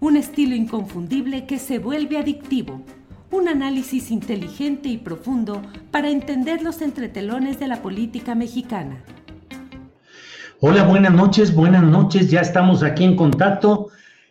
[0.00, 2.80] un estilo inconfundible que se vuelve adictivo,
[3.30, 9.04] un análisis inteligente y profundo para entender los entretelones de la política mexicana.
[10.60, 13.88] Hola, buenas noches, buenas noches, ya estamos aquí en contacto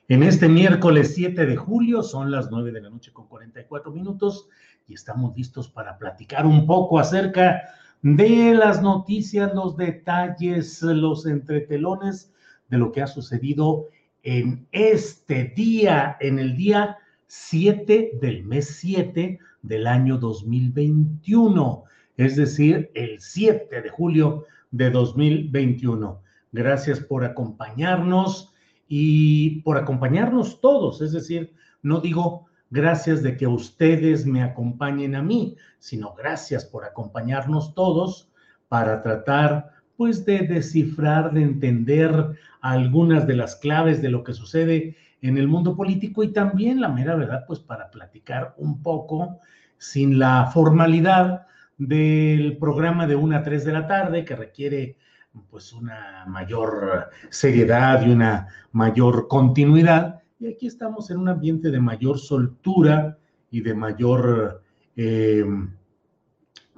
[0.08, 4.50] en este miércoles 7 de julio, son las 9 de la noche con 44 minutos
[4.88, 7.62] y estamos listos para platicar un poco acerca
[8.02, 12.34] de las noticias, los detalles, los entretelones
[12.70, 13.86] de lo que ha sucedido
[14.30, 21.83] en este día, en el día 7 del mes 7 del año 2021,
[22.16, 26.22] es decir, el 7 de julio de 2021.
[26.52, 28.53] Gracias por acompañarnos
[28.88, 35.23] y por acompañarnos todos, es decir, no digo gracias de que ustedes me acompañen a
[35.23, 38.29] mí, sino gracias por acompañarnos todos
[38.67, 44.97] para tratar pues de descifrar, de entender algunas de las claves de lo que sucede
[45.22, 49.40] en el mundo político y también la mera verdad, pues para platicar un poco
[49.78, 51.46] sin la formalidad
[51.78, 54.97] del programa de 1 a 3 de la tarde que requiere
[55.50, 60.22] pues una mayor seriedad y una mayor continuidad.
[60.40, 63.18] Y aquí estamos en un ambiente de mayor soltura
[63.52, 64.62] y de mayor
[64.96, 65.46] eh,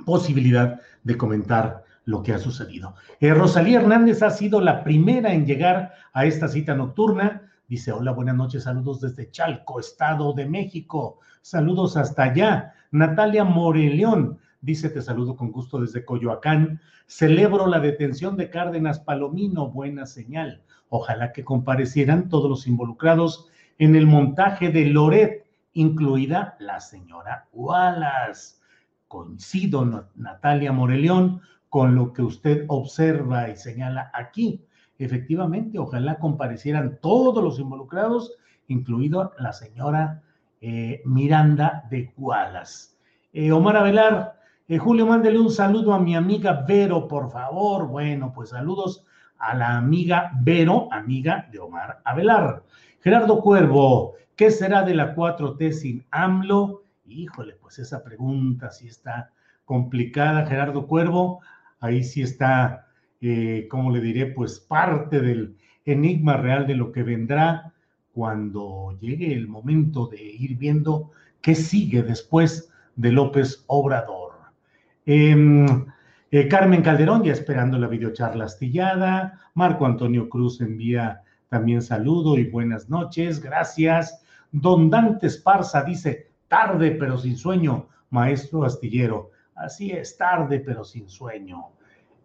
[0.05, 2.95] posibilidad de comentar lo que ha sucedido.
[3.19, 7.51] Eh, Rosalía Hernández ha sido la primera en llegar a esta cita nocturna.
[7.67, 11.19] Dice, hola, buenas noches, saludos desde Chalco, Estado de México.
[11.41, 12.73] Saludos hasta allá.
[12.91, 16.81] Natalia Moreleón dice, te saludo con gusto desde Coyoacán.
[17.07, 20.61] Celebro la detención de Cárdenas Palomino, buena señal.
[20.89, 23.47] Ojalá que comparecieran todos los involucrados
[23.77, 28.57] en el montaje de Loret, incluida la señora Wallace.
[29.07, 34.61] Coincido, Natalia Moreleón, con lo que usted observa y señala aquí.
[34.99, 38.33] Efectivamente, ojalá comparecieran todos los involucrados,
[38.67, 40.21] incluido la señora
[40.59, 42.99] eh, Miranda de Gualas.
[43.31, 44.37] Eh, Omar Avelar,
[44.67, 47.87] eh, Julio, mándele un saludo a mi amiga Vero, por favor.
[47.87, 49.05] Bueno, pues saludos
[49.37, 52.63] a la amiga Vero, amiga de Omar Avelar.
[52.99, 56.83] Gerardo Cuervo, ¿qué será de la 4T sin AMLO?
[57.05, 59.31] Híjole, pues esa pregunta sí está
[59.63, 61.39] complicada, Gerardo Cuervo
[61.81, 62.87] ahí sí está,
[63.19, 67.73] eh, como le diré, pues parte del enigma real de lo que vendrá
[68.13, 71.11] cuando llegue el momento de ir viendo
[71.41, 74.33] qué sigue después de López Obrador.
[75.05, 75.85] Em,
[76.29, 79.39] eh, Carmen Calderón ya esperando la videocharla astillada.
[79.55, 83.41] Marco Antonio Cruz envía también saludo y buenas noches.
[83.41, 84.23] Gracias.
[84.51, 89.30] Don Dante Esparza dice, tarde pero sin sueño, maestro astillero.
[89.61, 91.69] Así es, tarde pero sin sueño.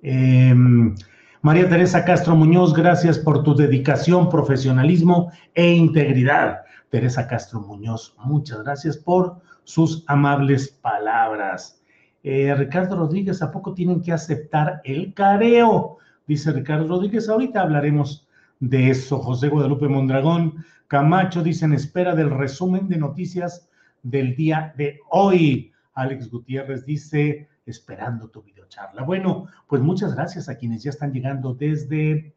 [0.03, 0.95] Em,
[1.43, 6.63] María Teresa Castro Muñoz, gracias por tu dedicación, profesionalismo e integridad.
[6.89, 11.83] Teresa Castro Muñoz, muchas gracias por sus amables palabras.
[12.23, 15.99] Eh, Ricardo Rodríguez, ¿a poco tienen que aceptar el careo?
[16.27, 18.27] Dice Ricardo Rodríguez, ahorita hablaremos
[18.61, 19.19] de eso.
[19.19, 23.69] José Guadalupe Mondragón, Camacho, dicen, espera del resumen de noticias
[24.03, 25.73] del día de hoy.
[25.97, 29.03] Alex Gutiérrez dice, esperando tu videocharla.
[29.03, 32.35] Bueno, pues muchas gracias a quienes ya están llegando desde...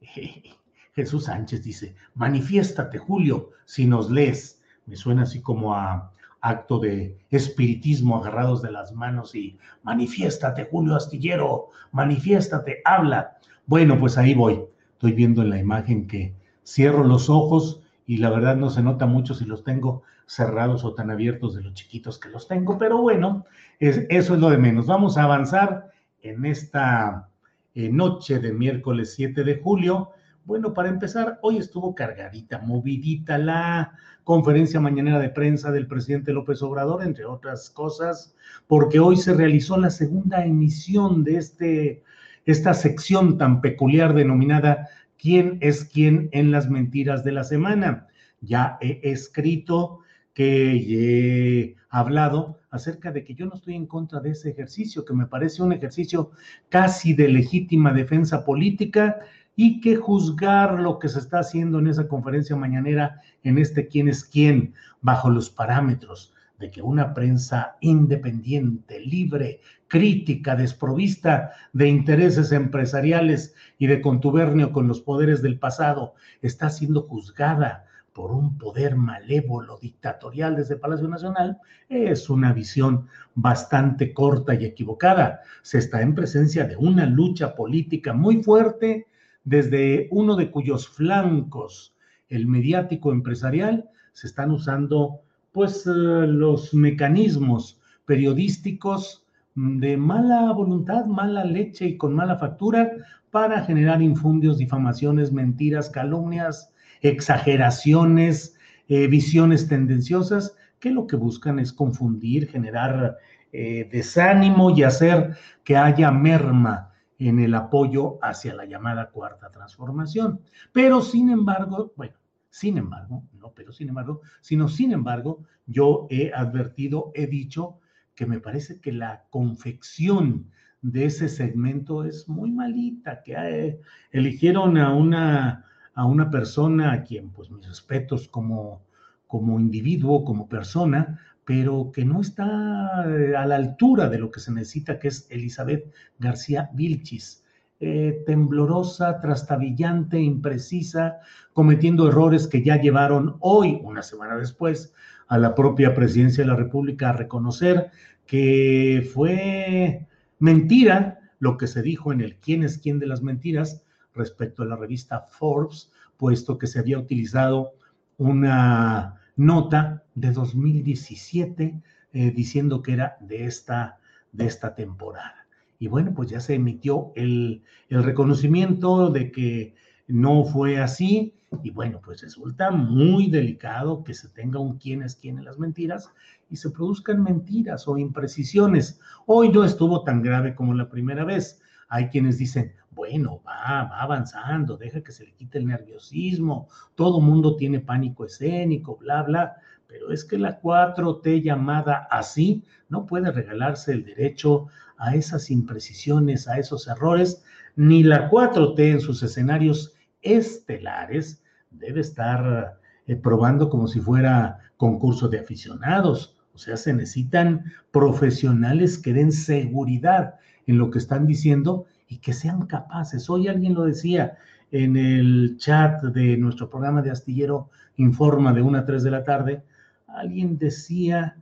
[0.94, 4.60] Jesús Sánchez dice, manifiéstate, Julio, si nos lees.
[4.86, 10.96] Me suena así como a, acto de espiritismo agarrados de las manos y manifiéstate, Julio
[10.96, 13.38] Astillero, manifiéstate, habla.
[13.66, 14.60] Bueno, pues ahí voy.
[14.92, 16.34] Estoy viendo en la imagen que
[16.64, 20.94] cierro los ojos y la verdad no se nota mucho si los tengo cerrados o
[20.94, 23.44] tan abiertos de los chiquitos que los tengo, pero bueno,
[23.78, 24.86] eso es lo de menos.
[24.86, 25.90] Vamos a avanzar
[26.22, 27.28] en esta
[27.74, 30.12] eh, noche de miércoles 7 de julio.
[30.46, 33.92] Bueno, para empezar, hoy estuvo cargadita, movidita la
[34.24, 38.34] conferencia mañanera de prensa del presidente López Obrador, entre otras cosas,
[38.66, 42.02] porque hoy se realizó la segunda emisión de este,
[42.46, 44.88] esta sección tan peculiar denominada
[45.18, 48.06] quién es quién en las mentiras de la semana.
[48.40, 50.00] Ya he escrito
[50.32, 55.14] que he hablado acerca de que yo no estoy en contra de ese ejercicio, que
[55.14, 56.30] me parece un ejercicio
[56.68, 59.16] casi de legítima defensa política
[59.56, 64.08] y que juzgar lo que se está haciendo en esa conferencia mañanera, en este quién
[64.08, 72.52] es quién, bajo los parámetros de que una prensa independiente, libre, crítica, desprovista de intereses
[72.52, 78.96] empresariales y de contubernio con los poderes del pasado, está siendo juzgada por un poder
[78.96, 81.58] malévolo dictatorial desde Palacio Nacional,
[81.88, 83.06] es una visión
[83.36, 85.42] bastante corta y equivocada.
[85.62, 89.06] Se está en presencia de una lucha política muy fuerte
[89.44, 91.94] desde uno de cuyos flancos,
[92.28, 95.20] el mediático empresarial, se están usando
[95.52, 99.24] pues eh, los mecanismos periodísticos
[99.54, 102.92] de mala voluntad, mala leche y con mala factura
[103.30, 108.56] para generar infundios, difamaciones, mentiras, calumnias, exageraciones,
[108.88, 113.18] eh, visiones tendenciosas, que lo que buscan es confundir, generar
[113.52, 120.40] eh, desánimo y hacer que haya merma en el apoyo hacia la llamada cuarta transformación.
[120.72, 122.14] Pero sin embargo, bueno,
[122.50, 127.78] sin embargo, no, pero sin embargo, sino sin embargo, yo he advertido, he dicho
[128.14, 130.50] que me parece que la confección
[130.82, 133.80] de ese segmento es muy malita, que eh,
[134.12, 135.64] eligieron a una,
[135.94, 138.82] a una persona a quien, pues mis respetos como,
[139.26, 144.40] como individuo, como persona, pero que no está eh, a la altura de lo que
[144.40, 147.44] se necesita, que es Elizabeth García Vilchis.
[147.80, 151.20] Eh, temblorosa, trastabillante, imprecisa,
[151.52, 154.92] cometiendo errores que ya llevaron hoy, una semana después,
[155.28, 157.90] a la propia presidencia de la República a reconocer
[158.26, 160.08] que fue
[160.40, 163.82] mentira lo que se dijo en el quién es quién de las mentiras
[164.12, 167.74] respecto a la revista Forbes, puesto que se había utilizado
[168.16, 171.80] una nota de 2017
[172.12, 173.98] eh, diciendo que era de esta,
[174.32, 175.47] de esta temporada.
[175.78, 179.74] Y bueno, pues ya se emitió el, reconocimiento de que
[180.06, 181.34] no fue así.
[181.62, 185.58] Y bueno, pues resulta muy delicado que se tenga un quién es quién en las
[185.58, 186.10] mentiras
[186.50, 189.00] y se produzcan mentiras o imprecisiones.
[189.26, 191.60] Hoy no estuvo tan grave como la primera vez.
[191.88, 197.20] Hay quienes dicen, bueno, va, va avanzando, deja que se le quite el nerviosismo, todo
[197.20, 203.32] mundo tiene pánico escénico, bla, bla, pero es que la 4T llamada así no puede
[203.32, 204.66] regalarse el derecho
[204.98, 207.42] a esas imprecisiones, a esos errores,
[207.76, 215.28] ni la 4T en sus escenarios estelares debe estar eh, probando como si fuera concurso
[215.28, 216.36] de aficionados.
[216.54, 220.34] O sea, se necesitan profesionales que den seguridad
[220.66, 223.30] en lo que están diciendo y que sean capaces.
[223.30, 224.38] Hoy alguien lo decía
[224.70, 229.24] en el chat de nuestro programa de Astillero Informa de 1 a 3 de la
[229.24, 229.62] tarde,
[230.06, 231.36] alguien decía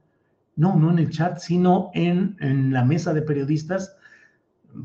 [0.57, 3.97] no, no en el chat, sino en, la mesa de periodistas,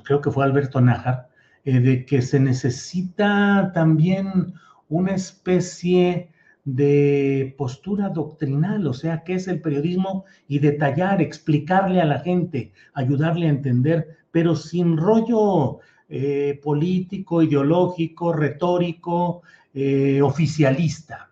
[0.04, 1.30] creo que fue Alberto Nájar,
[1.64, 4.54] eh, de que se necesita también
[4.90, 6.30] una especie
[6.64, 12.74] de postura doctrinal, o sea, qué es el periodismo y detallar, explicarle a la gente,
[12.94, 19.42] ayudarle a entender, pero sin rollo eh, político, ideológico, retórico,
[19.74, 21.32] eh, oficialista.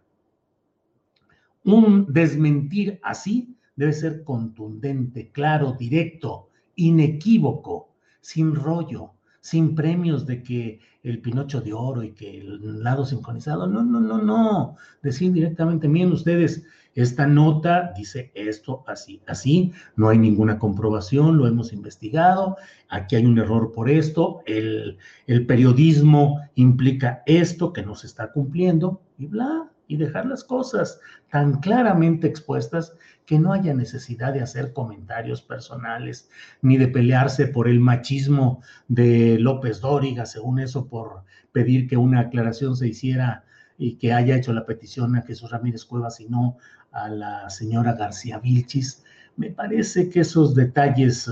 [1.66, 10.82] Un desmentir así debe ser contundente, claro, directo, inequívoco, sin rollo, sin premios de que
[11.02, 13.68] el Pinocho de oro y que el lado sincronizado.
[13.68, 14.76] No, no, no, no.
[15.02, 21.48] Decir directamente, miren ustedes, esta nota dice esto así, así, no hay ninguna comprobación, lo
[21.48, 22.58] hemos investigado,
[22.90, 28.34] aquí hay un error por esto, el, el periodismo implica esto que no se está
[28.34, 32.94] cumpliendo y bla, y dejar las cosas tan claramente expuestas
[33.26, 36.30] que no haya necesidad de hacer comentarios personales
[36.62, 42.22] ni de pelearse por el machismo de López Dóriga, según eso, por pedir que una
[42.22, 43.44] aclaración se hiciera
[43.80, 46.58] y que haya hecho la petición a Jesús Ramírez Cuevas y no
[46.92, 49.04] a la señora García Vilchis.
[49.38, 51.32] Me parece que esos detalles eh,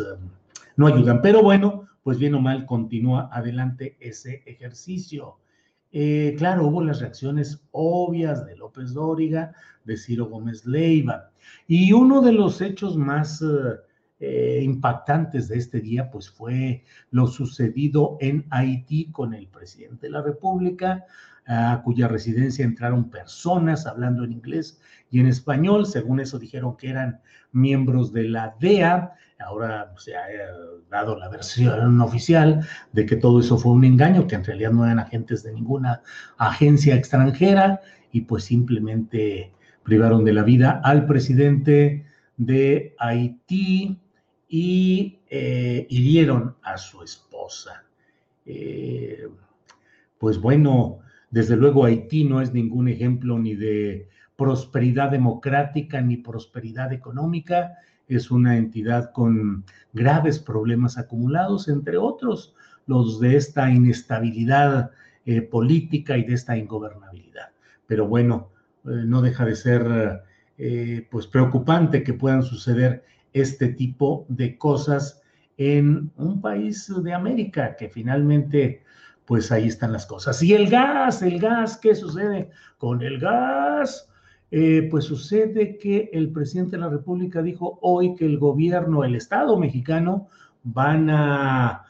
[0.77, 5.37] no ayudan, pero bueno, pues bien o mal continúa adelante ese ejercicio.
[5.91, 9.53] Eh, claro, hubo las reacciones obvias de López Dóriga,
[9.85, 11.31] de Ciro Gómez Leiva,
[11.67, 13.43] y uno de los hechos más
[14.19, 20.11] eh, impactantes de este día, pues fue lo sucedido en Haití con el presidente de
[20.11, 21.05] la República,
[21.47, 25.85] a cuya residencia entraron personas hablando en inglés y en español.
[25.85, 27.21] Según eso dijeron que eran
[27.53, 29.13] miembros de la DEA.
[29.39, 30.37] Ahora se ha eh,
[30.89, 34.85] dado la versión oficial de que todo eso fue un engaño, que en realidad no
[34.85, 36.01] eran agentes de ninguna
[36.37, 39.51] agencia extranjera y pues simplemente
[39.83, 43.99] privaron de la vida al presidente de Haití
[44.47, 47.83] y eh, hirieron a su esposa.
[48.45, 49.27] Eh,
[50.17, 56.93] pues bueno, desde luego Haití no es ningún ejemplo ni de prosperidad democrática ni prosperidad
[56.93, 57.73] económica,
[58.07, 64.91] es una entidad con graves problemas acumulados, entre otros los de esta inestabilidad
[65.25, 67.49] eh, política y de esta ingobernabilidad.
[67.85, 68.49] Pero bueno,
[68.83, 70.23] no deja de ser
[71.11, 75.21] pues preocupante que puedan suceder este tipo de cosas
[75.57, 78.83] en un país de América que finalmente,
[79.25, 80.41] pues ahí están las cosas.
[80.43, 84.09] Y el gas, el gas, ¿qué sucede con el gas?
[84.49, 89.15] Eh, pues sucede que el presidente de la República dijo hoy que el gobierno, el
[89.15, 90.27] Estado mexicano,
[90.63, 91.83] van a,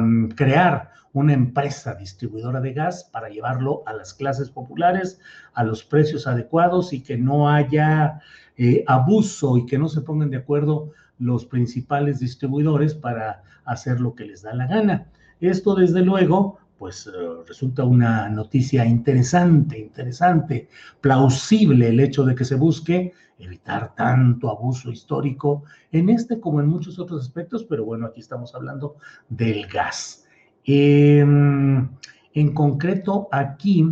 [0.00, 5.20] mm, crear una empresa distribuidora de gas para llevarlo a las clases populares
[5.54, 8.20] a los precios adecuados y que no haya
[8.56, 14.14] eh, abuso y que no se pongan de acuerdo los principales distribuidores para hacer lo
[14.14, 15.06] que les da la gana.
[15.40, 17.10] Esto, desde luego, pues eh,
[17.46, 20.68] resulta una noticia interesante, interesante,
[21.00, 26.68] plausible el hecho de que se busque evitar tanto abuso histórico en este como en
[26.68, 28.96] muchos otros aspectos, pero bueno, aquí estamos hablando
[29.28, 30.26] del gas.
[30.64, 31.88] Em,
[32.34, 33.86] en concreto, aquí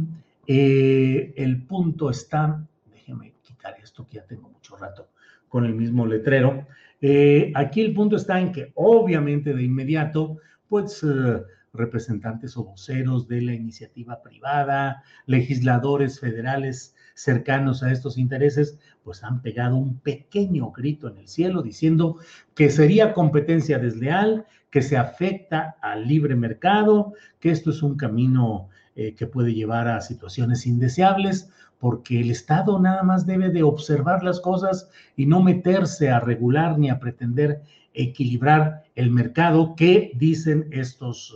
[0.46, 5.08] eh, el punto está, déjeme quitar esto que ya tengo rato
[5.48, 6.66] con el mismo letrero.
[7.00, 10.38] Eh, aquí el punto está en que obviamente de inmediato,
[10.68, 11.04] pues
[11.76, 19.42] representantes o voceros de la iniciativa privada, legisladores federales cercanos a estos intereses, pues han
[19.42, 22.18] pegado un pequeño grito en el cielo diciendo
[22.54, 28.68] que sería competencia desleal, que se afecta al libre mercado, que esto es un camino
[28.94, 34.22] eh, que puede llevar a situaciones indeseables porque el Estado nada más debe de observar
[34.22, 40.68] las cosas y no meterse a regular ni a pretender equilibrar el mercado que dicen
[40.70, 41.34] estos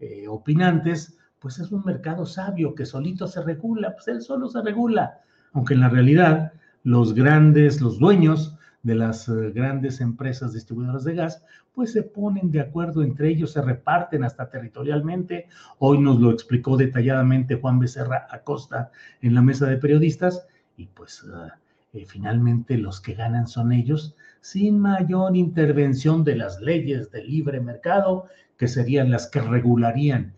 [0.00, 4.62] eh, opinantes, pues es un mercado sabio que solito se regula, pues él solo se
[4.62, 5.20] regula,
[5.52, 6.52] aunque en la realidad
[6.84, 12.50] los grandes, los dueños de las eh, grandes empresas distribuidoras de gas, pues se ponen
[12.50, 15.46] de acuerdo entre ellos, se reparten hasta territorialmente.
[15.78, 20.46] Hoy nos lo explicó detalladamente Juan Becerra Acosta en la mesa de periodistas
[20.76, 26.60] y pues eh, eh, finalmente los que ganan son ellos sin mayor intervención de las
[26.60, 30.34] leyes del libre mercado, que serían las que regularían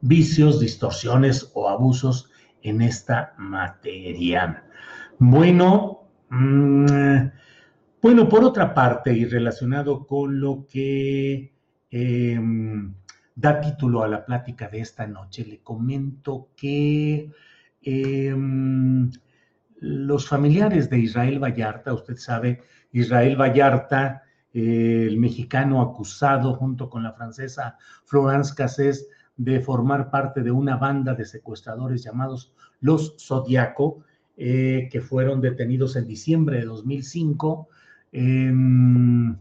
[0.00, 2.30] vicios, distorsiones o abusos
[2.62, 4.64] en esta materia.
[5.18, 6.03] Bueno,
[8.02, 11.52] bueno, por otra parte, y relacionado con lo que
[11.90, 12.94] em,
[13.34, 17.30] da título a la plática de esta noche, le comento que
[17.82, 19.10] em,
[19.80, 22.62] los familiares de Israel Vallarta, usted sabe,
[22.92, 24.22] Israel Vallarta,
[24.52, 31.14] el mexicano acusado junto con la francesa Florence Cassés de formar parte de una banda
[31.14, 34.04] de secuestradores llamados los Zodiaco,
[34.36, 37.68] eh, que fueron detenidos en diciembre de 2005,
[38.10, 39.36] em,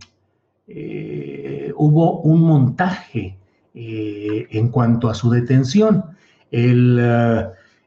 [0.68, 3.40] eh, hubo un montaje
[3.74, 6.04] eh, en cuanto a su detención.
[6.52, 7.00] El,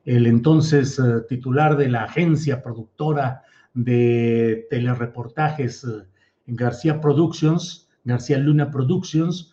[0.04, 5.86] el entonces titular de la agencia productora de telereportajes
[6.48, 9.52] García Productions, García Luna Productions,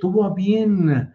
[0.00, 1.12] tuvo a bien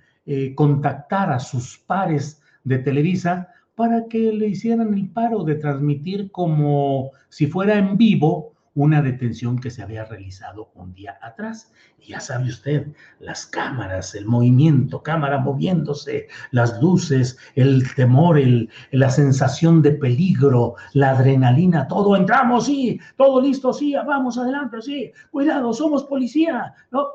[0.56, 7.12] contactar a sus pares de Televisa para que le hicieran el paro de transmitir como
[7.30, 11.72] si fuera en vivo una detención que se había realizado un día atrás.
[12.00, 12.88] Y ya sabe usted,
[13.20, 20.76] las cámaras, el movimiento, cámara moviéndose, las luces, el temor, el, la sensación de peligro,
[20.94, 27.08] la adrenalina, todo entramos, sí, todo listo, sí, vamos adelante, sí, cuidado, somos policía, no,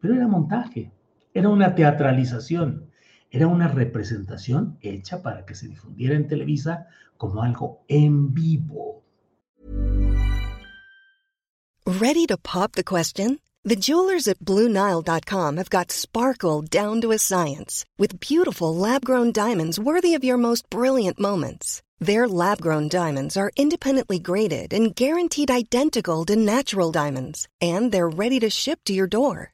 [0.00, 0.90] pero era montaje,
[1.32, 2.90] era una teatralización
[3.34, 6.86] era una representación hecha para que se difundiera en Televisa
[7.16, 9.02] como algo en vivo.
[11.84, 13.40] Ready to pop the question?
[13.64, 19.80] The jewelers at BlueNile.com have got sparkle down to a science with beautiful lab-grown diamonds
[19.80, 21.82] worthy of your most brilliant moments.
[21.98, 28.38] Their lab-grown diamonds are independently graded and guaranteed identical to natural diamonds, and they're ready
[28.40, 29.53] to ship to your door.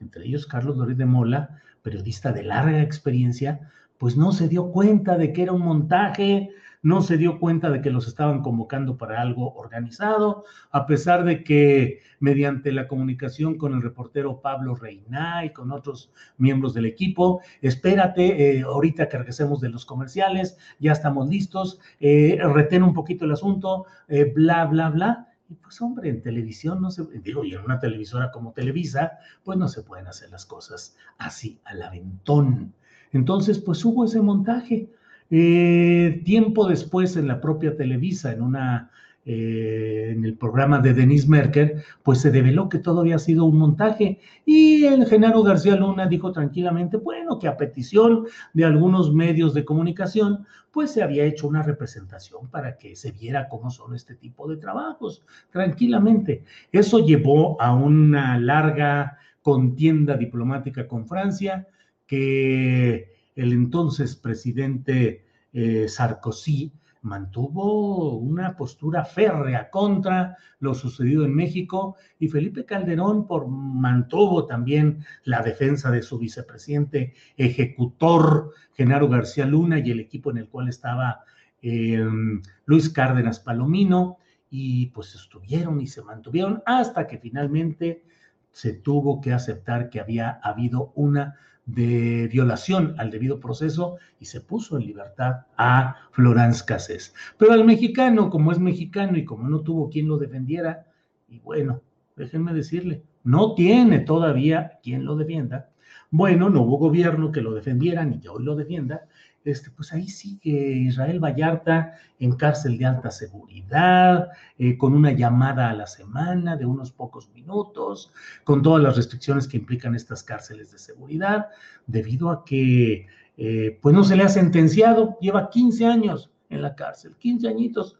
[0.00, 5.16] entre ellos Carlos Doris de Mola, periodista de larga experiencia, pues no se dio cuenta
[5.16, 6.50] de que era un montaje,
[6.82, 11.42] no se dio cuenta de que los estaban convocando para algo organizado, a pesar de
[11.42, 17.40] que mediante la comunicación con el reportero Pablo Reina y con otros miembros del equipo,
[17.60, 23.24] espérate, eh, ahorita que regresemos de los comerciales, ya estamos listos, eh, retén un poquito
[23.24, 25.28] el asunto, eh, bla, bla, bla.
[25.48, 29.12] Y pues hombre, en televisión no se, digo, y en una televisora como Televisa,
[29.44, 32.74] pues no se pueden hacer las cosas así al aventón.
[33.12, 34.88] Entonces, pues hubo ese montaje.
[35.30, 38.90] Eh, tiempo después en la propia Televisa, en una
[39.28, 43.58] eh, en el programa de Denise Merker, pues se develó que todo había sido un
[43.58, 49.52] montaje y el Genaro García Luna dijo tranquilamente, bueno, que a petición de algunos medios
[49.52, 54.14] de comunicación, pues se había hecho una representación para que se viera cómo son este
[54.14, 56.44] tipo de trabajos, tranquilamente.
[56.70, 61.66] Eso llevó a una larga contienda diplomática con Francia,
[62.06, 66.72] que el entonces presidente eh, Sarkozy,
[67.06, 75.04] mantuvo una postura férrea contra lo sucedido en México y Felipe Calderón por, mantuvo también
[75.24, 80.68] la defensa de su vicepresidente ejecutor Genaro García Luna y el equipo en el cual
[80.68, 81.20] estaba
[81.62, 84.18] em, Luis Cárdenas Palomino
[84.50, 88.02] y pues estuvieron y se mantuvieron hasta que finalmente
[88.50, 94.40] se tuvo que aceptar que había habido una de violación al debido proceso y se
[94.40, 97.12] puso en libertad a Florence Cassés.
[97.36, 100.86] Pero al mexicano, como es mexicano y como no tuvo quien lo defendiera,
[101.28, 101.82] y bueno,
[102.14, 105.70] déjenme decirle, no tiene todavía quien lo defienda.
[106.10, 109.02] Bueno, no hubo gobierno que lo defendiera ni que hoy lo defienda,
[109.46, 114.28] este, pues ahí sigue Israel Vallarta en cárcel de alta seguridad,
[114.58, 118.12] eh, con una llamada a la semana de unos pocos minutos,
[118.44, 121.48] con todas las restricciones que implican estas cárceles de seguridad,
[121.86, 123.06] debido a que
[123.36, 127.98] eh, pues no se le ha sentenciado, lleva 15 años en la cárcel, 15 añitos,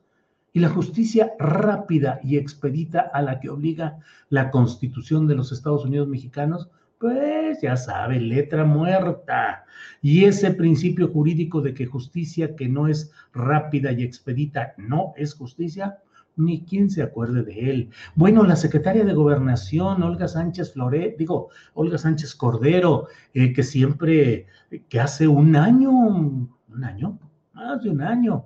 [0.52, 3.98] y la justicia rápida y expedita a la que obliga
[4.30, 9.64] la constitución de los Estados Unidos mexicanos, pues ya sabe, letra muerta.
[10.02, 15.34] Y ese principio jurídico de que justicia que no es rápida y expedita no es
[15.34, 15.98] justicia,
[16.36, 17.90] ni quien se acuerde de él.
[18.14, 24.46] Bueno, la secretaria de Gobernación, Olga Sánchez Floret, digo, Olga Sánchez Cordero, eh, que siempre,
[24.88, 27.18] que hace un año, un año,
[27.56, 28.44] más de un año,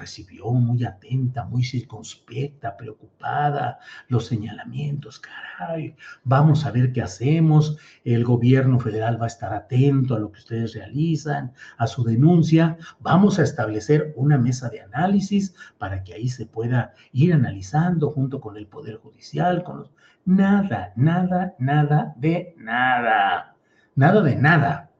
[0.00, 8.24] recibió muy atenta, muy circunspecta, preocupada, los señalamientos, caray, vamos a ver qué hacemos, el
[8.24, 13.38] gobierno federal va a estar atento a lo que ustedes realizan, a su denuncia, vamos
[13.38, 18.56] a establecer una mesa de análisis para que ahí se pueda ir analizando junto con
[18.56, 19.88] el Poder Judicial, con.
[20.24, 23.54] Nada, nada, nada de nada,
[23.94, 24.90] nada de nada.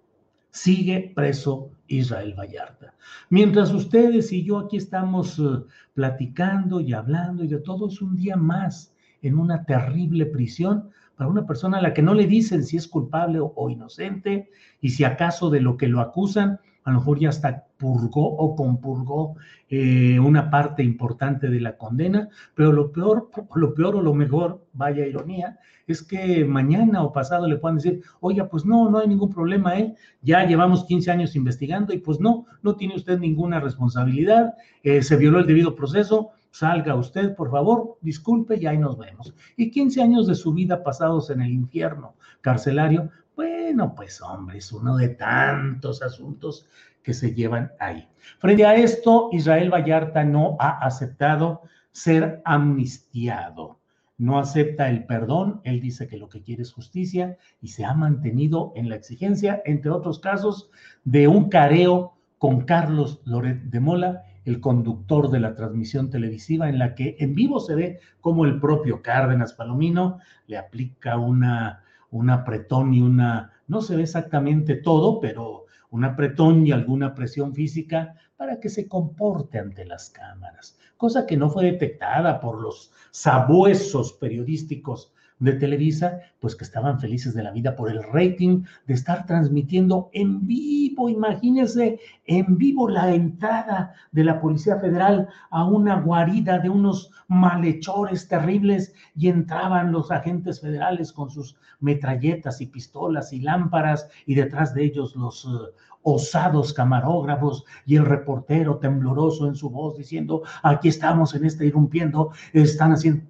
[0.50, 2.94] Sigue preso Israel Vallarta.
[3.30, 8.16] Mientras ustedes y yo aquí estamos eh, platicando y hablando y de todo es un
[8.16, 12.62] día más en una terrible prisión para una persona a la que no le dicen
[12.64, 16.98] si es culpable o, inocente y si acaso de lo que lo acusan, a lo
[17.00, 19.34] mejor ya hasta purgó o compurgó
[19.68, 24.64] eh, una parte importante de la condena, pero lo peor, lo peor o lo mejor,
[24.72, 29.08] vaya ironía, es que mañana o pasado le puedan decir, oiga, pues no, no hay
[29.08, 29.96] ningún problema, ¿eh?
[30.22, 35.16] ya llevamos 15 años investigando y pues no, no tiene usted ninguna responsabilidad, eh, se
[35.16, 39.34] violó el debido proceso, salga usted, por favor, disculpe y ahí nos vemos.
[39.56, 44.72] Y 15 años de su vida pasados en el infierno carcelario, bueno, pues hombre, es
[44.72, 46.66] uno de tantos asuntos
[47.02, 48.08] que se llevan ahí.
[48.38, 53.78] Frente a esto, Israel Vallarta no ha aceptado ser amnistiado.
[54.18, 57.92] No acepta el perdón, él dice que lo que quiere es justicia y se ha
[57.92, 60.70] mantenido en la exigencia, entre otros casos,
[61.04, 66.78] de un careo con Carlos Loret de Mola, el conductor de la transmisión televisiva, en
[66.78, 72.30] la que en vivo se ve como el propio Cárdenas Palomino le aplica una, un
[72.30, 78.14] apretón y una, no se ve exactamente todo, pero un apretón y alguna presión física
[78.36, 84.12] para que se comporte ante las cámaras, cosa que no fue detectada por los sabuesos
[84.12, 89.26] periodísticos de Televisa, pues que estaban felices de la vida por el rating de estar
[89.26, 96.58] transmitiendo en vivo, imagínense, en vivo la entrada de la Policía Federal a una guarida
[96.58, 103.40] de unos malhechores terribles y entraban los agentes federales con sus metralletas y pistolas y
[103.40, 105.68] lámparas y detrás de ellos los uh,
[106.02, 112.30] osados camarógrafos y el reportero tembloroso en su voz diciendo, aquí estamos en este irrumpiendo,
[112.52, 113.24] están haciendo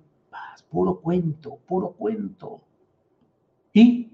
[0.62, 2.62] puro cuento, puro cuento.
[3.72, 4.10] Y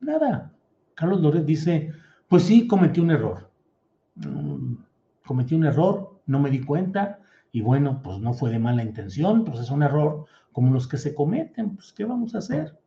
[0.00, 0.52] nada,
[0.94, 1.92] Carlos Loret dice,
[2.28, 3.50] pues sí, cometí un error.
[4.16, 4.74] Mm,
[5.26, 7.20] cometí un error, no me di cuenta
[7.52, 10.98] y bueno, pues no fue de mala intención, pues es un error como los que
[10.98, 12.78] se cometen, pues ¿qué vamos a hacer?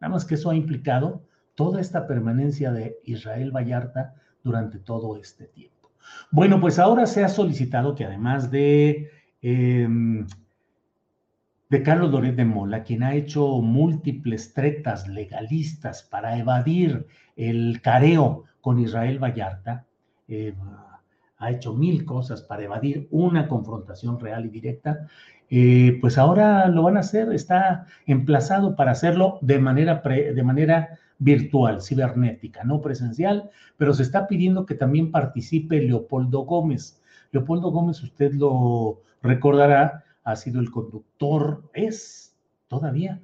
[0.00, 1.22] Nada más que eso ha implicado
[1.54, 5.92] toda esta permanencia de Israel Vallarta durante todo este tiempo.
[6.30, 9.10] Bueno, pues ahora se ha solicitado que además de
[9.42, 10.26] em,
[11.68, 18.44] de Carlos Loret de Mola, quien ha hecho múltiples tretas legalistas para evadir el careo
[18.60, 19.86] con Israel Vallarta,
[20.28, 20.54] eh,
[21.38, 25.06] ha hecho mil cosas para evadir una confrontación real y directa,
[25.50, 30.98] eh, pues ahora lo van a hacer, está emplazado para hacerlo de manera, de manera
[31.18, 37.00] virtual, cibernética, no presencial, pero se está pidiendo que también participe Leopoldo Gómez.
[37.32, 42.36] Leopoldo Gómez, usted lo recordará, ha sido el conductor, es
[42.68, 43.22] todavía,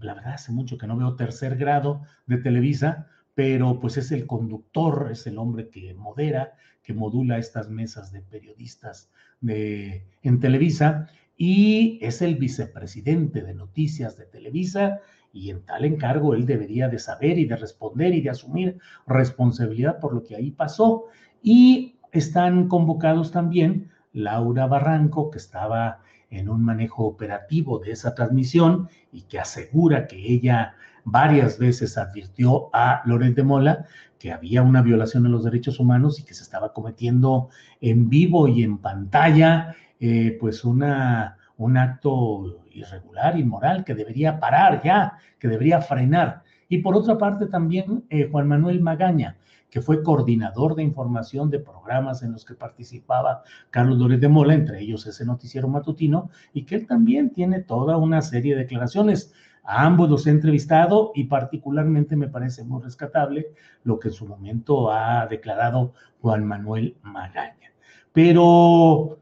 [0.00, 4.26] la verdad hace mucho que no veo tercer grado de Televisa, pero pues es el
[4.26, 9.10] conductor, es el hombre que modera, que modula estas mesas de periodistas
[9.40, 15.00] de, en Televisa y es el vicepresidente de noticias de Televisa
[15.32, 20.00] y en tal encargo él debería de saber y de responder y de asumir responsabilidad
[20.00, 21.06] por lo que ahí pasó.
[21.42, 26.00] Y están convocados también Laura Barranco, que estaba
[26.32, 32.70] en un manejo operativo de esa transmisión y que asegura que ella varias veces advirtió
[32.72, 33.86] a Loret de Mola
[34.18, 37.48] que había una violación de los derechos humanos y que se estaba cometiendo
[37.80, 44.80] en vivo y en pantalla, eh, pues una, un acto irregular, inmoral, que debería parar
[44.84, 46.44] ya, que debería frenar.
[46.68, 49.36] Y por otra parte también eh, Juan Manuel Magaña,
[49.72, 54.52] que fue coordinador de información de programas en los que participaba Carlos Loret de Mola,
[54.52, 59.32] entre ellos ese noticiero matutino, y que él también tiene toda una serie de declaraciones.
[59.64, 64.26] A ambos los he entrevistado y particularmente me parece muy rescatable lo que en su
[64.26, 67.72] momento ha declarado Juan Manuel Magaña.
[68.12, 69.20] Pero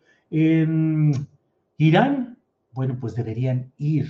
[1.79, 2.39] Irán,
[2.73, 4.09] bueno, pues deberían ir.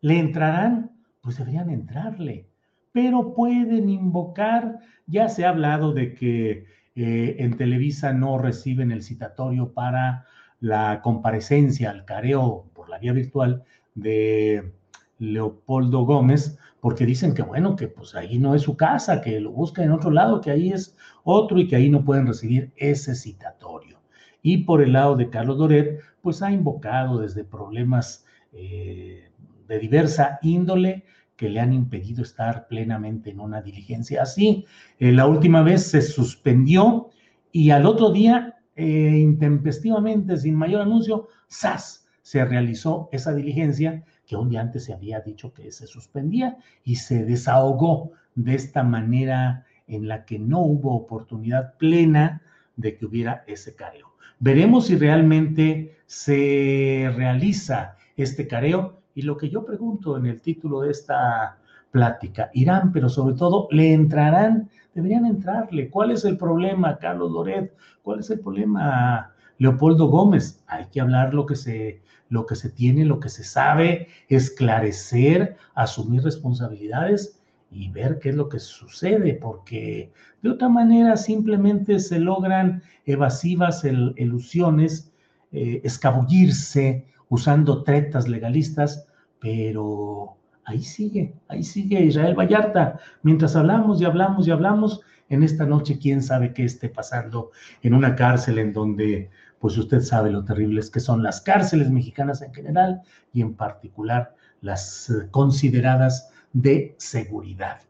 [0.00, 0.92] ¿Le entrarán?
[1.20, 2.53] Pues deberían entrarle
[2.94, 4.78] pero pueden invocar,
[5.08, 10.26] ya se ha hablado de que eh, en Televisa no reciben el citatorio para
[10.60, 13.64] la comparecencia al careo por la vía virtual
[13.96, 14.72] de
[15.18, 19.50] Leopoldo Gómez, porque dicen que bueno, que pues ahí no es su casa, que lo
[19.50, 23.16] busca en otro lado, que ahí es otro y que ahí no pueden recibir ese
[23.16, 23.98] citatorio.
[24.40, 29.32] Y por el lado de Carlos Doret, pues ha invocado desde problemas eh,
[29.66, 31.02] de diversa índole,
[31.36, 34.66] que le han impedido estar plenamente en una diligencia así.
[34.98, 37.10] Eh, la última vez se suspendió
[37.52, 42.04] y al otro día, eh, intempestivamente, sin mayor anuncio, ¡zas!
[42.22, 46.96] se realizó esa diligencia que un día antes se había dicho que se suspendía y
[46.96, 52.40] se desahogó de esta manera en la que no hubo oportunidad plena
[52.76, 54.14] de que hubiera ese careo.
[54.38, 60.80] Veremos si realmente se realiza este careo y lo que yo pregunto en el título
[60.80, 61.58] de esta
[61.90, 64.68] plática, irán, pero sobre todo, ¿le entrarán?
[64.94, 65.88] Deberían entrarle.
[65.88, 67.72] ¿Cuál es el problema, Carlos Loret?
[68.02, 70.62] ¿Cuál es el problema, Leopoldo Gómez?
[70.66, 75.56] Hay que hablar lo que se, lo que se tiene, lo que se sabe, esclarecer,
[75.74, 82.18] asumir responsabilidades y ver qué es lo que sucede, porque de otra manera simplemente se
[82.18, 85.12] logran evasivas ilusiones,
[85.52, 89.06] eh, escabullirse, usando tretas legalistas,
[89.40, 92.98] pero ahí sigue, ahí sigue Israel Vallarta.
[93.22, 97.50] Mientras hablamos y hablamos y hablamos, en esta noche quién sabe qué esté pasando
[97.82, 102.40] en una cárcel en donde, pues usted sabe lo terribles que son las cárceles mexicanas
[102.42, 107.80] en general y en particular las eh, consideradas de seguridad.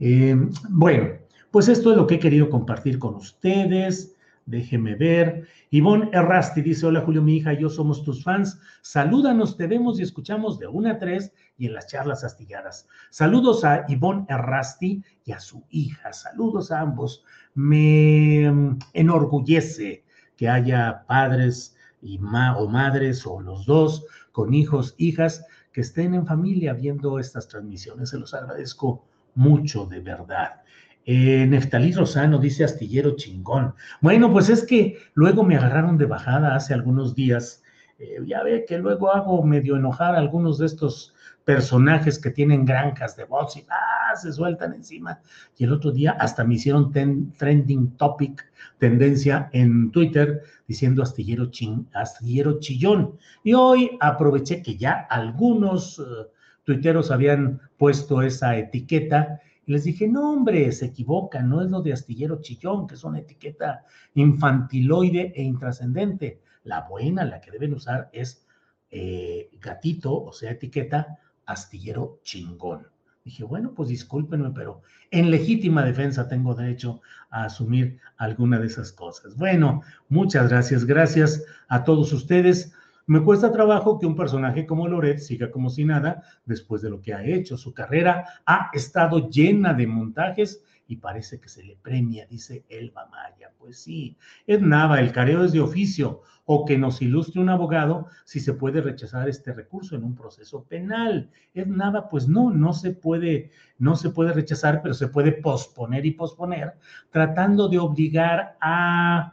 [0.00, 0.36] Eh,
[0.70, 1.08] bueno,
[1.50, 4.15] pues esto es lo que he querido compartir con ustedes.
[4.46, 5.48] Déjeme ver.
[5.70, 8.60] Ivonne Errasti dice: Hola Julio, mi hija yo somos tus fans.
[8.80, 12.86] Salúdanos, te vemos y escuchamos de una a tres y en las charlas astilladas.
[13.10, 16.12] Saludos a Ivonne Errasti y a su hija.
[16.12, 17.24] Saludos a ambos.
[17.54, 20.04] Me mm, enorgullece
[20.36, 26.24] que haya padres y o madres o los dos con hijos, hijas que estén en
[26.24, 28.10] familia viendo estas transmisiones.
[28.10, 29.04] Se los agradezco
[29.34, 30.60] mucho, de verdad.
[31.08, 33.74] Eh, Neftalí Rosano dice astillero chingón.
[34.00, 37.62] Bueno, pues es que luego me agarraron de bajada hace algunos días.
[38.00, 41.14] Eh, ya ve que luego hago medio enojar a algunos de estos
[41.44, 45.20] personajes que tienen granjas de voz y ah, se sueltan encima.
[45.56, 48.44] Y el otro día hasta me hicieron trending topic,
[48.78, 51.48] tendencia en Twitter, diciendo astillero,
[51.94, 53.16] astillero chillón.
[53.44, 56.26] Y hoy aproveché que ya algunos uh,
[56.64, 61.92] tuiteros habían puesto esa etiqueta les dije, no, hombre, se equivocan, no es lo de
[61.92, 66.40] astillero chillón, que es una etiqueta infantiloide e intrascendente.
[66.62, 68.46] La buena, la que deben usar es
[68.90, 72.86] eh, gatito, o sea, etiqueta astillero chingón.
[73.24, 77.00] Dije, bueno, pues discúlpenme, pero en legítima defensa tengo derecho
[77.30, 79.36] a asumir alguna de esas cosas.
[79.36, 80.84] Bueno, muchas gracias.
[80.84, 82.72] Gracias a todos ustedes.
[83.08, 87.00] Me cuesta trabajo que un personaje como Loret siga como si nada después de lo
[87.00, 87.56] que ha hecho.
[87.56, 93.06] Su carrera ha estado llena de montajes y parece que se le premia, dice Elba
[93.06, 93.52] Maya.
[93.58, 94.16] Pues sí,
[94.46, 98.54] es nada, el careo es de oficio o que nos ilustre un abogado si se
[98.54, 101.30] puede rechazar este recurso en un proceso penal.
[101.54, 106.06] Es nada, pues no, no se puede, no se puede rechazar, pero se puede posponer
[106.06, 106.74] y posponer,
[107.10, 109.32] tratando de obligar a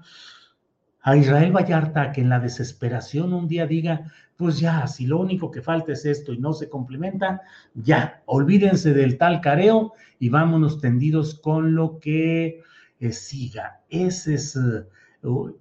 [1.04, 5.52] a Israel Vallarta que en la desesperación un día diga, pues ya, si lo único
[5.52, 7.42] que falta es esto y no se complementa,
[7.76, 12.62] ya, olvídense del tal careo y vámonos tendidos con lo que
[13.00, 13.82] eh, siga.
[13.90, 14.86] Ese es, eh,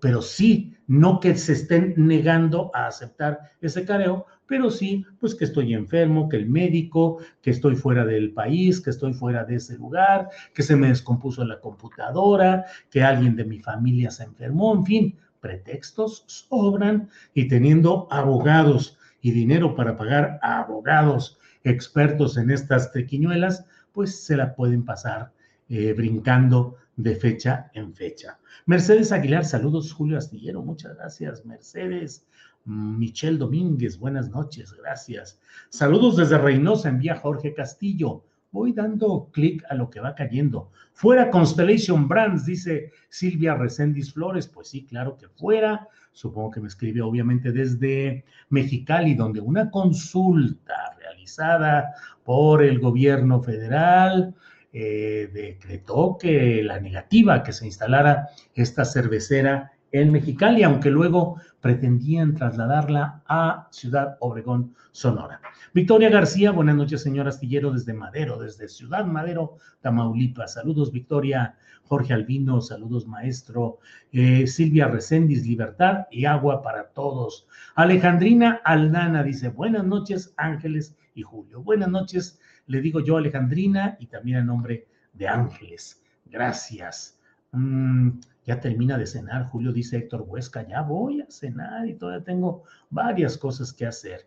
[0.01, 5.45] pero sí, no que se estén negando a aceptar ese careo, pero sí, pues que
[5.45, 9.77] estoy enfermo, que el médico, que estoy fuera del país, que estoy fuera de ese
[9.77, 14.85] lugar, que se me descompuso la computadora, que alguien de mi familia se enfermó, en
[14.85, 22.93] fin, pretextos sobran y teniendo abogados y dinero para pagar a abogados expertos en estas
[22.93, 25.33] tequiñuelas, pues se la pueden pasar
[25.69, 28.39] eh, brincando de fecha en fecha.
[28.67, 32.27] Mercedes Aguilar, saludos Julio Astillero, muchas gracias Mercedes.
[32.65, 35.41] Michelle Domínguez, buenas noches, gracias.
[35.69, 40.71] Saludos desde Reynosa, envía Jorge Castillo voy dando clic a lo que va cayendo.
[40.93, 44.47] Fuera Constellation Brands, dice Silvia Recendis Flores.
[44.47, 45.89] Pues sí, claro que fuera.
[46.13, 54.35] Supongo que me escribió obviamente desde Mexicali, donde una consulta realizada por el gobierno federal
[54.75, 62.35] eh, decretó que la negativa que se instalara esta cervecera en Mexicali, aunque luego pretendían
[62.35, 65.41] trasladarla a Ciudad Obregón, Sonora.
[65.73, 70.55] Victoria García, buenas noches, señor Astillero, desde Madero, desde Ciudad Madero, Tamaulipas.
[70.55, 71.57] Saludos, Victoria.
[71.85, 73.79] Jorge Albino, saludos, maestro.
[74.13, 77.47] Eh, Silvia Recendis, libertad y agua para todos.
[77.75, 81.63] Alejandrina Aldana dice, buenas noches, Ángeles y Julio.
[81.63, 86.03] Buenas noches, le digo yo, Alejandrina, y también a nombre de Ángeles.
[86.25, 87.19] Gracias.
[87.53, 88.11] Mm,
[88.45, 92.65] ya termina de cenar, Julio dice Héctor Huesca, ya voy a cenar y todavía tengo
[92.91, 94.27] varias cosas que hacer.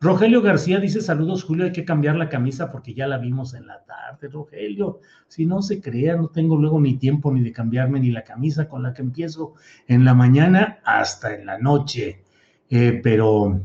[0.00, 3.66] Rogelio García dice saludos, Julio, hay que cambiar la camisa porque ya la vimos en
[3.66, 5.00] la tarde, Rogelio.
[5.28, 8.68] Si no se crea, no tengo luego ni tiempo ni de cambiarme ni la camisa
[8.68, 9.54] con la que empiezo
[9.86, 12.22] en la mañana hasta en la noche.
[12.68, 13.60] Eh, pero,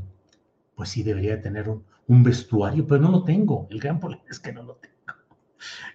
[0.76, 3.68] pues sí, debería tener un, un vestuario, pero no lo tengo.
[3.70, 4.89] El gran problema es que no lo tengo.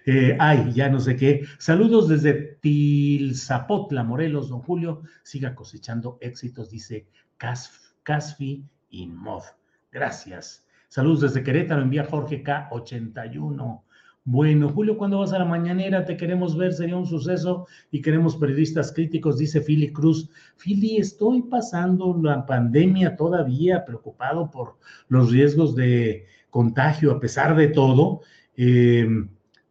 [0.05, 1.45] Eh, ay, ya no sé qué.
[1.57, 5.01] Saludos desde Tilzapotla, Morelos, don Julio.
[5.23, 9.43] Siga cosechando éxitos, dice Casfi y Mod.
[9.91, 10.65] Gracias.
[10.89, 13.81] Saludos desde Querétaro, envía Jorge K81.
[14.27, 16.03] Bueno, Julio, ¿cuándo vas a la mañanera?
[16.03, 20.31] Te queremos ver, sería un suceso y queremos periodistas críticos, dice Fili Cruz.
[20.55, 24.77] Fili, estoy pasando la pandemia todavía, preocupado por
[25.09, 28.21] los riesgos de contagio a pesar de todo.
[28.57, 29.07] Eh,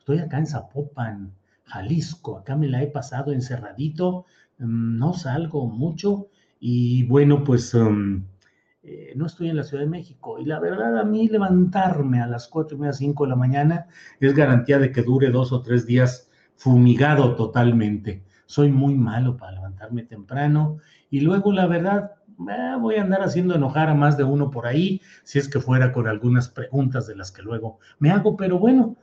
[0.04, 1.32] Estoy acá en Zapopan,
[1.64, 4.26] Jalisco, acá me la he pasado encerradito,
[4.58, 6.28] mm, no salgo mucho
[6.60, 8.22] y bueno, pues um,
[8.82, 10.38] eh, no estoy en la Ciudad de México.
[10.38, 13.86] Y la verdad, a mí levantarme a las cuatro y media, cinco de la mañana
[14.20, 18.22] es garantía de que dure dos o tres días fumigado totalmente.
[18.44, 23.54] Soy muy malo para levantarme temprano y luego, la verdad, eh, voy a andar haciendo
[23.54, 27.16] enojar a más de uno por ahí, si es que fuera con algunas preguntas de
[27.16, 28.98] las que luego me hago, pero bueno,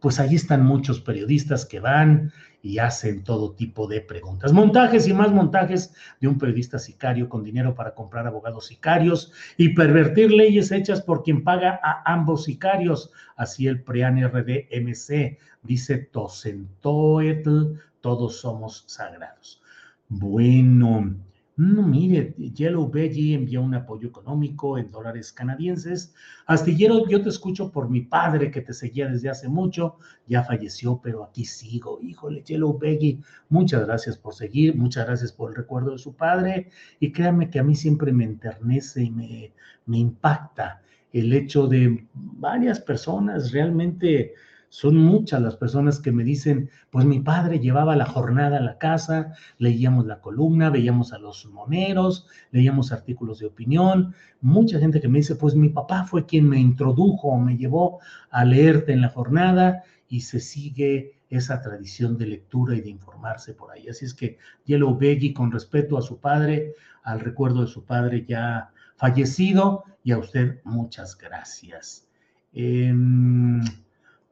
[0.00, 4.52] pues ahí están muchos periodistas que van y hacen todo tipo de preguntas.
[4.52, 9.70] Montajes y más montajes de un periodista sicario con dinero para comprar abogados sicarios y
[9.70, 13.12] pervertir leyes hechas por quien paga a ambos sicarios.
[13.36, 19.62] Así el PREAN RDMC dice Tosentoetl, todos somos sagrados.
[20.08, 21.16] Bueno,
[21.58, 26.14] no, mire, Yellow Veggie envió un apoyo económico en dólares canadienses.
[26.44, 29.96] Astillero, yo te escucho por mi padre que te seguía desde hace mucho.
[30.26, 31.98] Ya falleció, pero aquí sigo.
[32.02, 36.68] Híjole, Yellow Veggie, muchas gracias por seguir, muchas gracias por el recuerdo de su padre.
[37.00, 39.54] Y créanme que a mí siempre me enternece y me,
[39.86, 40.82] me impacta
[41.14, 44.34] el hecho de varias personas realmente
[44.68, 48.78] son muchas las personas que me dicen, pues mi padre llevaba la jornada a la
[48.78, 54.14] casa, leíamos la columna, veíamos a los moneros, leíamos artículos de opinión.
[54.40, 58.00] Mucha gente que me dice, pues mi papá fue quien me introdujo o me llevó
[58.30, 63.54] a leerte en la jornada y se sigue esa tradición de lectura y de informarse
[63.54, 63.88] por ahí.
[63.88, 68.24] Así es que Yellow Veggie, con respeto a su padre, al recuerdo de su padre
[68.28, 72.06] ya fallecido, y a usted muchas gracias.
[72.52, 72.94] Eh,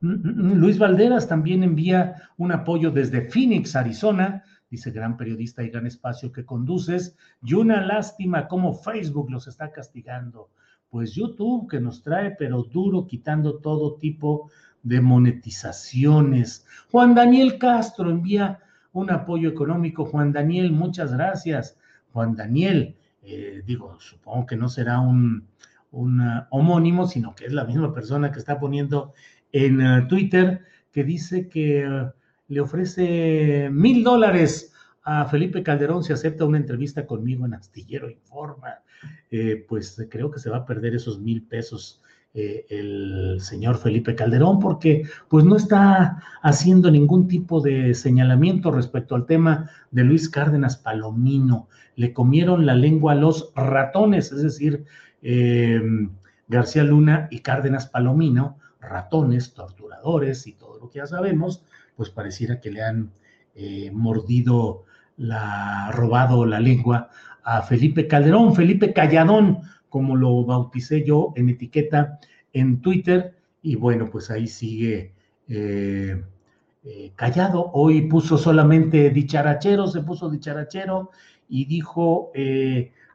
[0.05, 4.45] Luis Valderas también envía un apoyo desde Phoenix, Arizona.
[4.71, 7.17] Dice gran periodista y gran espacio que conduces.
[7.43, 10.51] Y una lástima cómo Facebook los está castigando.
[10.91, 14.51] Pues YouTube que nos trae, pero duro, quitando todo tipo
[14.83, 16.67] de monetizaciones.
[16.91, 18.59] Juan Daniel Castro envía
[18.93, 20.05] un apoyo económico.
[20.05, 21.79] Juan Daniel, muchas gracias.
[22.13, 25.49] Juan Daniel, eh, digo, supongo que no será un,
[25.95, 29.15] un homónimo, sino que es la misma persona que está poniendo
[29.55, 32.11] en eh, Twitter que dice que eh,
[32.49, 34.73] le ofrece mil dólares
[35.05, 38.81] a Felipe Calderón si acepta una entrevista conmigo en Astillero Informa.
[39.31, 42.01] Eh, pues creo que se va a perder esos mil pesos
[42.37, 49.25] el señor Felipe Calderón porque pues no está haciendo ningún tipo de señalamiento respecto al
[49.25, 51.69] tema de Luis Cárdenas Palomino.
[51.95, 54.85] Le comieron la lengua a los ratones, es decir,
[56.49, 61.63] García Luna y Cárdenas Palomino ratones, torturadores y todo lo que ya sabemos,
[61.97, 63.11] pues pareciera que le han
[63.55, 64.85] eh, mordido,
[65.17, 67.09] la, robado la lengua
[67.45, 72.19] a Felipe Calderón, Felipe Calladón, como lo bauticé yo en etiqueta
[72.53, 75.13] en Twitter, y bueno, pues ahí sigue
[75.49, 76.23] eh,
[76.85, 77.71] eh, callado.
[77.73, 81.11] Hoy puso solamente dicharachero, se puso dicharachero
[81.49, 82.33] y dijo,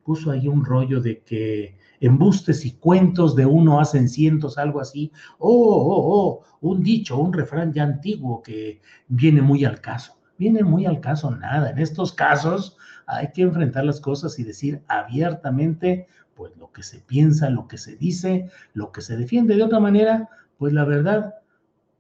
[0.04, 5.12] puso ahí un rollo de que embustes y cuentos de uno hacen cientos, algo así.
[5.38, 10.18] Oh, oh, oh, un dicho, un refrán ya antiguo que viene muy al caso.
[10.38, 11.70] Viene muy al caso nada.
[11.70, 17.00] En estos casos hay que enfrentar las cosas y decir abiertamente, pues lo que se
[17.00, 19.56] piensa, lo que se dice, lo que se defiende.
[19.56, 21.36] De otra manera, pues la verdad,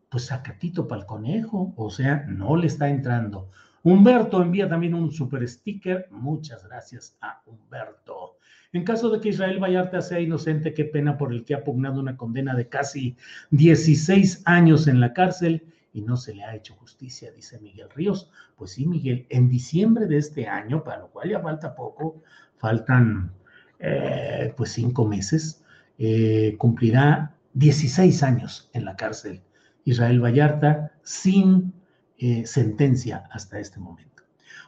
[0.09, 3.49] pues sacatito para el conejo, o sea, no le está entrando.
[3.83, 6.07] Humberto envía también un super sticker.
[6.11, 8.38] Muchas gracias a Humberto.
[8.71, 11.99] En caso de que Israel Vallarta sea inocente, qué pena por el que ha pugnado
[11.99, 13.17] una condena de casi
[13.51, 18.29] 16 años en la cárcel y no se le ha hecho justicia, dice Miguel Ríos.
[18.55, 22.21] Pues sí, Miguel, en diciembre de este año, para lo cual ya falta poco,
[22.57, 23.31] faltan
[23.79, 25.63] eh, pues cinco meses,
[25.97, 29.41] eh, cumplirá 16 años en la cárcel.
[29.85, 31.73] Israel Vallarta sin
[32.17, 34.23] eh, sentencia hasta este momento.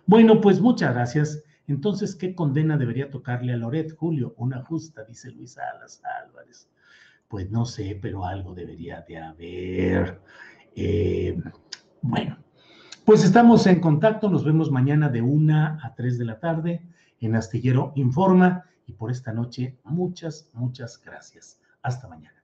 [0.07, 1.43] Bueno, pues muchas gracias.
[1.71, 4.33] Entonces, ¿qué condena debería tocarle a Loret, Julio?
[4.37, 6.69] Una justa, dice Luis Alas Álvarez.
[7.29, 10.19] Pues no sé, pero algo debería de haber.
[10.75, 11.41] Eh,
[12.01, 12.37] bueno,
[13.05, 14.29] pues estamos en contacto.
[14.29, 16.81] Nos vemos mañana de una a tres de la tarde
[17.21, 18.65] en Astillero Informa.
[18.85, 21.57] Y por esta noche, muchas, muchas gracias.
[21.81, 22.43] Hasta mañana.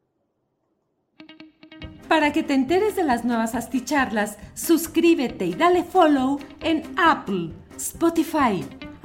[2.08, 8.64] Para que te enteres de las nuevas asticharlas, suscríbete y dale follow en Apple, Spotify